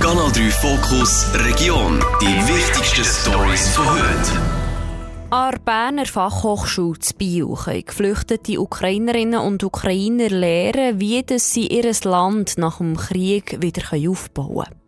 [0.00, 1.98] Kanal 3 Fokus Region.
[2.22, 4.32] Die wichtigsten Stories von heute.
[5.30, 11.92] An der Berner Fachhochschule zu Biel können geflüchtete Ukrainerinnen und Ukrainer lernen, wie sie ihr
[12.04, 14.80] Land nach dem Krieg wieder aufbauen können.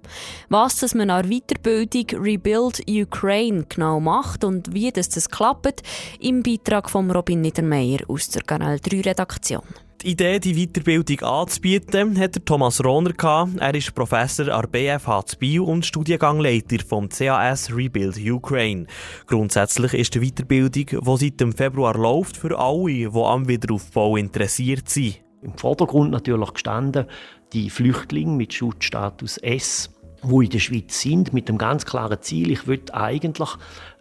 [0.48, 5.82] Was das man an Weiterbildung Rebuild Ukraine genau macht und wie das, das klappt,
[6.20, 9.64] im Beitrag von Robin Niedermeyer aus der Kanal 3 Redaktion.
[10.02, 13.12] Die Idee, die Weiterbildung anzubieten, hat Thomas Rohner.
[13.58, 18.86] Er ist Professor an der BFH Biel und Studiengangleiter vom CAS Rebuild Ukraine.
[19.26, 24.88] Grundsätzlich ist die Weiterbildung, die seit dem Februar läuft, für alle, die am Wiederaufbau interessiert
[24.88, 25.20] sind.
[25.42, 27.04] Im Vordergrund natürlich gestanden
[27.52, 29.90] die Flüchtlinge mit Schutzstatus S,
[30.22, 33.50] wo in der Schweiz sind, mit dem ganz klaren Ziel, ich will eigentlich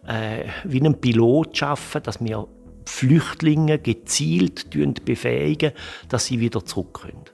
[0.06, 2.48] äh, wie ein Pilot schaffen, dass wir
[2.90, 4.70] Flüchtlinge gezielt
[5.04, 5.72] befähigen,
[6.08, 7.24] dass sie wieder zurück können.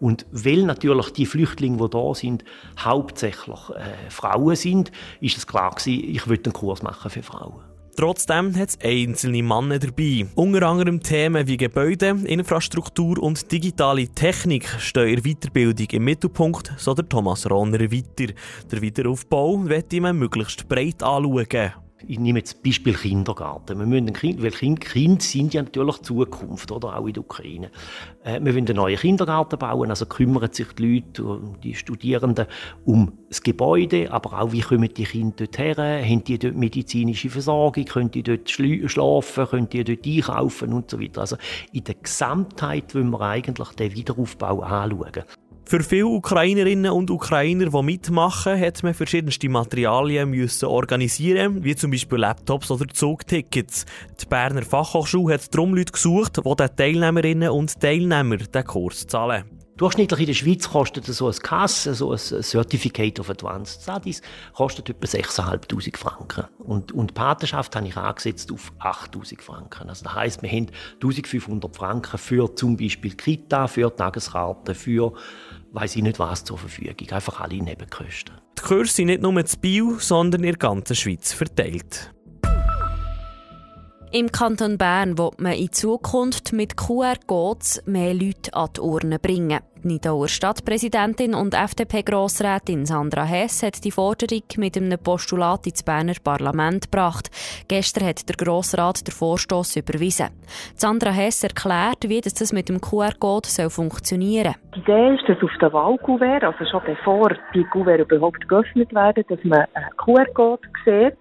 [0.00, 2.44] Und weil natürlich die Flüchtlinge, die da sind,
[2.78, 7.64] hauptsächlich äh, Frauen sind, ist es klar gewesen, ich will einen Kurs machen für Frauen.
[7.96, 10.24] Trotzdem hat es einzelne Männer dabei.
[10.36, 16.94] Unter anderem Themen wie Gebäude, Infrastruktur und digitale Technik stehen in Weiterbildung im Mittelpunkt, so
[16.94, 18.32] der Thomas Rohner weiter.
[18.70, 21.72] Der Wiederaufbau wird man möglichst breit anschauen
[22.06, 23.78] ich nehme jetzt Beispiel Kindergarten.
[23.78, 26.96] Wir müssen kind, weil kind, Kinder sind ja natürlich Zukunft, oder?
[26.96, 27.70] Auch in der Ukraine.
[28.22, 32.46] Äh, wir wollen einen neuen Kindergarten bauen, also kümmern sich die Leute, die Studierenden
[32.84, 35.76] um das Gebäude, aber auch, wie kommen die Kinder dort her?
[35.76, 37.84] Haben die dort medizinische Versorgung?
[37.84, 39.46] Können die dort schlafen?
[39.46, 40.72] Können die dort einkaufen?
[40.72, 41.22] Und so weiter.
[41.22, 41.36] Also
[41.72, 45.24] in der Gesamtheit wollen wir eigentlich den Wiederaufbau anschauen.
[45.68, 51.90] Für viele Ukrainerinnen und Ukrainer, die mitmachen, hat man verschiedenste Materialien müssen organisieren, wie zum
[51.90, 53.84] Beispiel Laptops oder Zugtickets.
[54.18, 59.44] Die Berner Fachhochschule hat darum Leute gesucht, die den Teilnehmerinnen und Teilnehmern den Kurs zahlen.
[59.78, 64.22] Durchschnittlich in der Schweiz kostet so ein CAS, so ein Certificate of Advanced Studies,
[64.52, 66.46] kostet etwa 6'500 Franken.
[66.58, 69.88] Und, und die Patenschaft habe ich angesetzt auf 8'000 Franken.
[69.88, 70.66] Also das heisst, wir haben
[71.00, 75.12] 1'500 Franken für zum Beispiel Kita, für Tageskarten, für
[75.72, 76.96] weiß ich nicht was zur Verfügung.
[77.10, 78.36] Einfach alle Nebenkosten.
[78.58, 82.12] Die Kurse sind nicht nur in Bio, sondern in der ganzen Schweiz verteilt.
[84.10, 89.58] Im Kanton Bern wird man in Zukunft mit QR-Codes mehr Leute an die Urne bringen.
[89.84, 96.14] Die Nidauer Stadtpräsidentin und FDP-Grossrätin Sandra Hess hat die Forderung mit einem Postulat ins Berner
[96.24, 97.28] Parlament gebracht.
[97.68, 100.28] Gestern hat der Grossrat den Vorstoß überwiesen.
[100.74, 104.72] Sandra Hess erklärt, wie das mit dem QR-Code funktionieren soll.
[104.74, 109.22] Die Idee ist, dass auf dem Wahlkuvert, also schon bevor die Kuvert überhaupt geöffnet werden,
[109.28, 111.18] dass man einen QR-Code sieht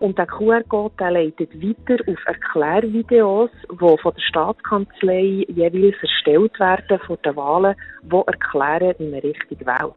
[0.00, 7.18] und der QR-Code leitet weiter auf Erklärvideos, die von der Staatskanzlei jeweils erstellt werden vor
[7.18, 9.94] den Wahlen, die erklären, wie man richtig wählt.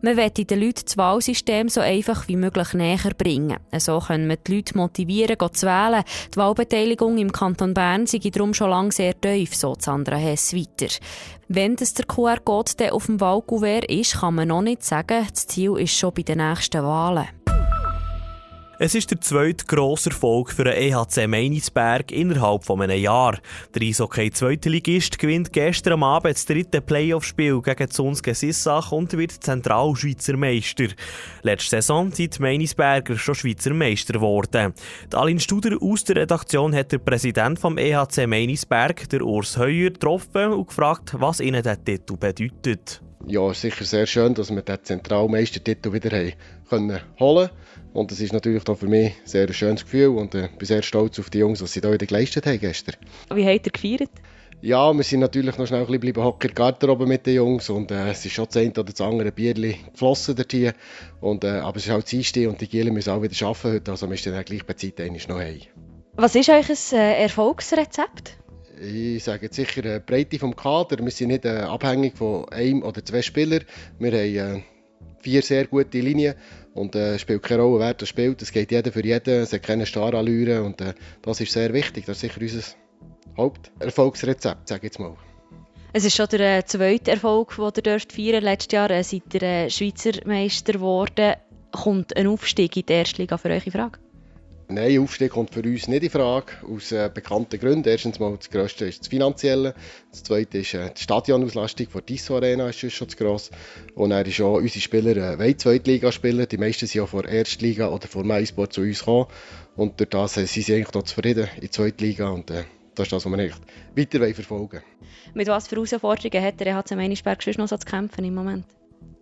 [0.00, 3.56] Man möchte den Leuten das Wahlsystem so einfach wie möglich näher bringen.
[3.78, 6.04] So können wir die Leute motivieren, zu wählen.
[6.32, 10.94] Die Wahlbeteiligung im Kanton Bern sei darum schon lange sehr tief, so Sandra Hess weiter.
[11.48, 15.76] Wenn das der QR-Code auf dem Wahlkuvert ist, kann man noch nicht sagen, das Ziel
[15.78, 17.26] ist schon bei den nächsten Wahlen.
[18.80, 23.36] Es ist der zweite grosse Erfolg für den EHC Meinisberg innerhalb von einem Jahr.
[23.74, 29.18] Der Eishockey zweite Ligist gewinnt gestern am Abend das dritte Playoff-Spiel gegen Zunske Sissach und
[29.18, 30.86] wird Zentralschweizer Meister.
[31.42, 34.72] Letzte Saison sind die Meinisberger schon Schweizer Meister geworden.
[35.12, 40.52] Aline Studer aus der Redaktion hat der Präsident vom EHC Meinisberg, der Urs Heuer, getroffen
[40.52, 43.02] und gefragt, was ihnen der Titel bedeutet.
[43.26, 46.32] Ja, sicher sehr schön, dass wir den Zentralmeistertitel wieder haben
[46.68, 47.50] können holen
[47.92, 50.66] und es ist natürlich auch für mich ein sehr schönes Gefühl und ich äh, bin
[50.66, 52.96] sehr stolz auf die Jungs, was sie da wieder geleistet haben gestern.
[53.34, 54.10] Wie habt ihr gefeiert?
[54.60, 58.10] Ja, wir sind natürlich noch schnell ein bisschen hocken Garderobe mit den Jungs und äh,
[58.10, 60.74] es ist schon das eine oder das andere Bierli geflossen dort hier.
[61.20, 63.90] Und, äh, aber es ist halt Dienstag und die Gielen müssen auch wieder arbeiten heute,
[63.92, 64.98] also wir sind dann gleich bei Zeit
[65.28, 65.60] noch heim.
[66.14, 68.38] Was ist euch ein äh, Erfolgsrezept?
[68.80, 70.98] Ich sage sicher die äh, Breite vom Kader.
[70.98, 73.64] Wir sind nicht äh, abhängig von einem oder zwei Spielern.
[73.98, 74.62] Wir haben äh,
[75.20, 76.34] vier sehr gute Linien
[76.74, 78.40] und äh, spielt keine Rolle, wer das spielt.
[78.42, 82.06] Es geht jeder für jeden, es hat keine Starallüre und äh, das ist sehr wichtig.
[82.06, 82.62] Das ist sicher unser
[83.36, 85.16] Haupterfolgsrezept, sage ich jetzt mal.
[85.92, 89.34] Es ist schon der äh, zweite Erfolg, den ihr dürft feiern Letztes Jahr äh, seid
[89.34, 91.34] ihr äh, Schweizer Meister geworden.
[91.72, 93.98] Kommt ein Aufstieg in die erste Liga für in Frage?
[94.70, 97.88] Nein, Aufstieg kommt für uns nicht in Frage, aus äh, bekannten Gründen.
[97.88, 99.74] Erstens mal, das Größte ist das Finanzielle.
[100.10, 103.50] Das Zweite ist äh, die Stadionauslastung der Disso Arena ist schon zu gross.
[103.94, 106.46] Und dann ist auch, unsere Spieler äh, wollen Zweitliga spielen.
[106.46, 109.28] Die meisten sind ja vor Erstliga oder vor MySport zu uns gekommen.
[109.74, 112.28] Und durch das äh, sind sie eigentlich noch zufrieden in der Zweitliga.
[112.28, 112.64] Und äh,
[112.94, 113.60] das ist das, was wir echt
[113.96, 114.82] weiter verfolgen
[115.32, 118.66] Mit was für Herausforderungen hat der EHC Meinisberg noch so zu kämpfen im Moment?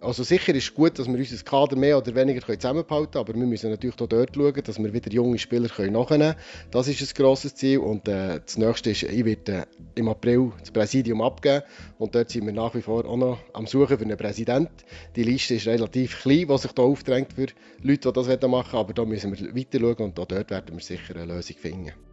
[0.06, 3.44] Also sicher ist gut, dass wir unser Kader mehr oder weniger zusammenhalten können, aber wir
[3.44, 6.34] müssen natürlich auch dort schauen, dass wir wieder junge Spieler nachnehmen können.
[6.70, 9.66] Das ist ein grosses Ziel und äh, das nächste ist, ich werde äh,
[9.96, 11.64] im April das Präsidium abgeben
[11.98, 14.70] und dort sind wir nach wie vor auch noch am Suchen für einen Präsident.
[15.16, 17.48] Die Liste ist relativ klein, was sich da aufdrängt für
[17.82, 20.76] Leute, die das machen wollen, aber da müssen wir weiter schauen und auch dort werden
[20.76, 22.05] wir sicher eine Lösung finden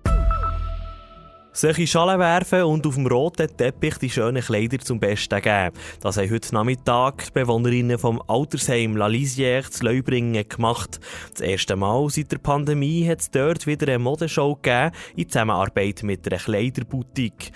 [1.53, 5.75] sich in Schale werfen und auf dem roten Teppich die schönen Kleider zum Besten geben.
[6.01, 10.99] Das haben heute Nachmittag die Bewohnerinnen vom Altersheim La Lisière zu Leubringen gemacht.
[11.31, 16.01] Das erste Mal seit der Pandemie hat es dort wieder eine Modeshow gegeben in Zusammenarbeit
[16.01, 17.51] mit einer Kleiderboutique.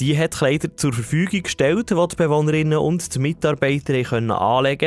[0.00, 4.30] Die hat Kleider zur Verfügung gestellt, die die Bewohnerinnen und die Mitarbeiter können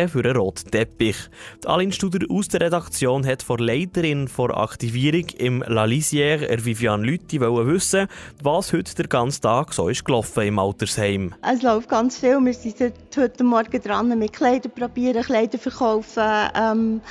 [0.09, 1.15] für einen roten Teppich.
[1.63, 7.05] Die Aline Studer aus der Redaktion hat vor Leiterin vor Aktivierung im La Lisière, Viviane
[7.05, 8.07] Lütti, wissen,
[8.43, 11.33] was heute den ganzen Tag so ist gelaufen im Altersheim.
[11.41, 12.43] Es läuft ganz viel.
[12.43, 16.23] Wir sind heute Morgen dran mit Kleider probieren, Kleider verkaufen.
[16.53, 17.01] Ähm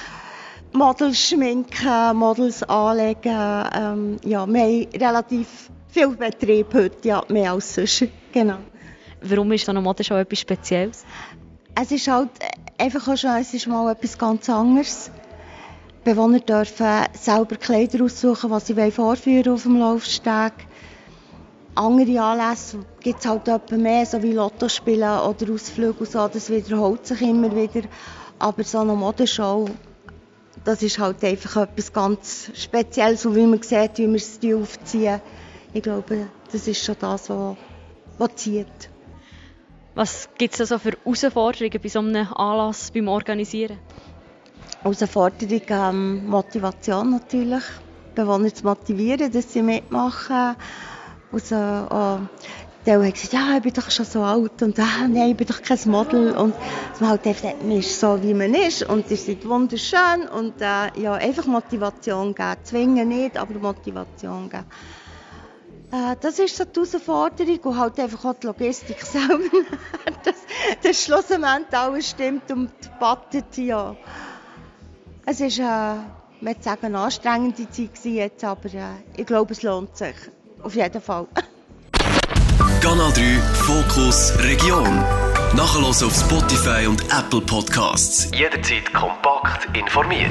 [0.73, 3.33] Models schminken, Models anlegen.
[3.75, 8.05] Ähm, ja, wir haben relativ viel Betrieb heute, ja, mehr als sonst.
[8.31, 8.59] Genau.
[9.23, 11.07] Warum ist so eine Modeshow etwas Spezielles?
[11.75, 12.29] Es ist halt
[12.77, 15.11] einfach auch schon, es ist mal etwas ganz anderes.
[16.05, 20.53] Die Bewohner dürfen selber Kleider aussuchen, was sie vorführen auf dem Laufsteg.
[21.75, 26.29] Andere Anlässe gibt es halt etwa mehr, so wie Lotto spielen oder Ausflüge und so,
[26.29, 27.89] das wiederholt sich immer wieder.
[28.39, 29.65] Aber so eine Modeshow,
[30.63, 35.23] das ist halt einfach etwas ganz Spezielles, so wie man sieht, wie wir es aufziehen.
[35.73, 37.57] Ich glaube, das ist schon das, was,
[38.19, 38.91] was zieht.
[39.95, 43.79] Was gibt es also für Herausforderungen bei so einem Anlass, beim Organisieren?
[44.83, 47.65] Herausforderung, ähm, Motivation natürlich.
[48.15, 50.57] Bewohner zu motivieren, dass sie mitmachen.
[51.33, 52.19] Also, oh,
[52.87, 55.47] der hat gesagt, ja, ich bin doch schon so alt und ah, nein, ich bin
[55.47, 56.37] doch kein Model.
[56.37, 56.55] Und
[57.01, 60.29] man halt einfach sagt, man ist so, wie man ist und ihr seid wunderschön.
[60.33, 62.57] Und äh, ja, einfach Motivation geben.
[62.63, 64.65] Zwingen nicht, aber Motivation geben.
[65.93, 69.45] Äh, das ist so die Herausforderung und halt einfach auch die Logistik selber.
[70.25, 70.35] dass,
[70.83, 73.97] dass schlussendlich alles stimmt und battet, ja.
[75.25, 79.97] Es war, äh, man sagen, eine anstrengende Zeit jetzt, aber äh, ich glaube, es lohnt
[79.97, 80.17] sich.
[80.63, 81.27] Auf jeden Fall.
[82.81, 83.23] Kanal 3
[83.55, 84.85] Fokus Region.
[85.55, 88.29] Nachhören auf Spotify und Apple Podcasts.
[88.33, 90.31] Jederzeit kompakt informiert.